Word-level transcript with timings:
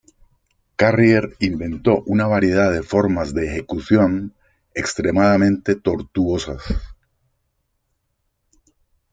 Carrier 0.77 1.35
inventó 1.41 2.01
una 2.07 2.25
variedad 2.25 2.71
de 2.71 2.81
formas 2.81 3.35
de 3.35 3.51
ejecución 3.51 4.33
extremadamente 4.73 5.75
tortuosas. 5.75 6.59